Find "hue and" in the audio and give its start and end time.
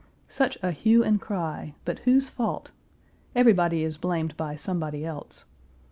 0.71-1.21